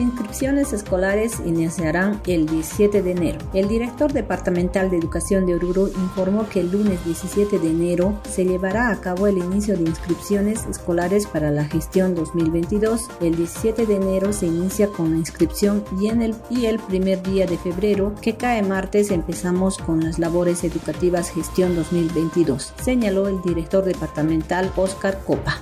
[0.00, 3.38] inscripciones escolares iniciarán el 17 de enero.
[3.54, 8.44] El director departamental de educación de Oruro informó que el lunes 17 de enero se
[8.44, 13.08] llevará a cabo el inicio de inscripciones escolares para la gestión 2022.
[13.20, 17.22] El 17 de enero se inicia con la inscripción y, en el, y el primer
[17.22, 23.40] día de febrero, que cae martes, empezamos con las labores educativas gestión 2022, señaló el
[23.42, 25.60] director departamental Oscar Copa.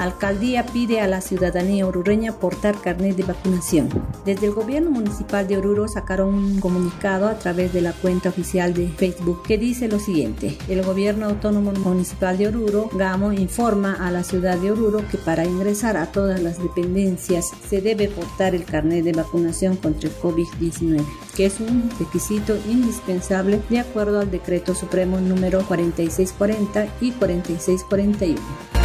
[0.00, 3.90] Alcaldía pide a la ciudadanía orureña portar carnet de vacunación.
[4.24, 8.72] Desde el gobierno municipal de Oruro sacaron un comunicado a través de la cuenta oficial
[8.72, 10.56] de Facebook que dice lo siguiente.
[10.70, 15.44] El gobierno autónomo municipal de Oruro, GAMO, informa a la ciudad de Oruro que para
[15.44, 21.04] ingresar a todas las dependencias se debe portar el carnet de vacunación contra el COVID-19,
[21.36, 28.79] que es un requisito indispensable de acuerdo al decreto supremo número 4640 y 4641.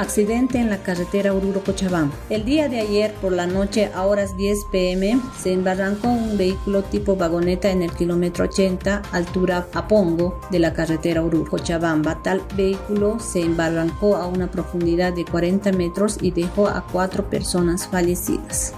[0.00, 2.14] Accidente en la carretera Oruro-Cochabamba.
[2.30, 6.82] El día de ayer por la noche a horas 10 pm se embarrancó un vehículo
[6.84, 12.22] tipo vagoneta en el kilómetro 80 altura Apongo de la carretera Oruro-Cochabamba.
[12.22, 17.86] Tal vehículo se embarrancó a una profundidad de 40 metros y dejó a cuatro personas
[17.86, 18.72] fallecidas.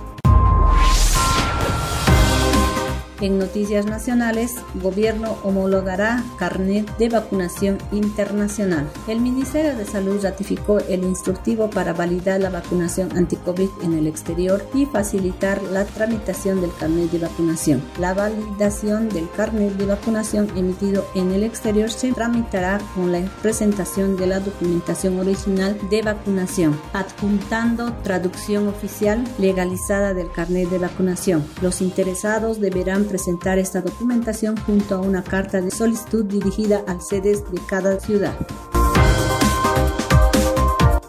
[3.22, 8.90] En noticias nacionales, gobierno homologará carnet de vacunación internacional.
[9.06, 14.66] El Ministerio de Salud ratificó el instructivo para validar la vacunación anti-COVID en el exterior
[14.74, 17.80] y facilitar la tramitación del carnet de vacunación.
[18.00, 24.16] La validación del carnet de vacunación emitido en el exterior se tramitará con la presentación
[24.16, 31.46] de la documentación original de vacunación, adjuntando traducción oficial legalizada del carnet de vacunación.
[31.60, 37.44] Los interesados deberán presentar esta documentación junto a una carta de solicitud dirigida al sedes
[37.52, 38.34] de cada ciudad.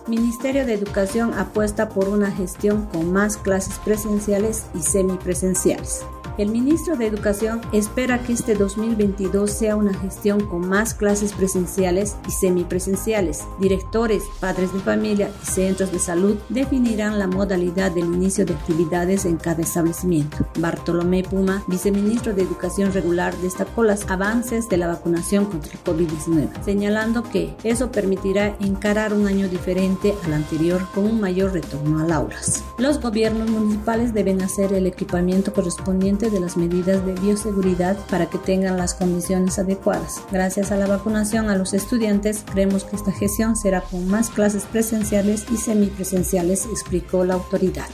[0.05, 6.03] Ministerio de Educación apuesta por una gestión con más clases presenciales y semipresenciales.
[6.35, 12.15] El ministro de Educación espera que este 2022 sea una gestión con más clases presenciales
[12.27, 13.43] y semipresenciales.
[13.59, 19.25] Directores, padres de familia y centros de salud definirán la modalidad del inicio de actividades
[19.25, 20.37] en cada establecimiento.
[20.57, 26.63] Bartolomé Puma, viceministro de Educación Regular, destacó los avances de la vacunación contra el COVID-19,
[26.65, 32.15] señalando que eso permitirá encarar un año diferente al anterior con un mayor retorno a
[32.15, 32.63] aulas.
[32.79, 38.37] Los gobiernos municipales deben hacer el equipamiento correspondiente de las medidas de bioseguridad para que
[38.37, 40.21] tengan las condiciones adecuadas.
[40.31, 44.63] Gracias a la vacunación a los estudiantes, creemos que esta gestión será con más clases
[44.63, 47.89] presenciales y semipresenciales, explicó la autoridad.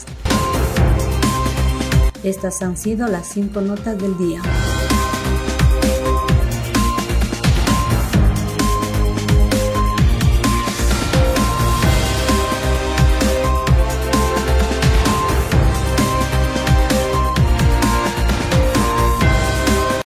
[2.24, 4.42] Estas han sido las cinco notas del día.